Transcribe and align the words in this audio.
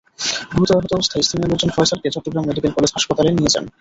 গুরুতর 0.51 0.77
আহত 0.77 0.91
অবস্থায় 0.93 1.23
স্থানীয় 1.25 1.49
লোকজন 1.51 1.69
ফয়সালকে 1.75 2.13
চট্টগ্রাম 2.15 2.43
মেডিকেল 2.47 2.71
কলেজ 2.73 2.91
হাসপাতালে 2.93 3.29
নিয়ে 3.37 3.53
যান। 3.53 3.65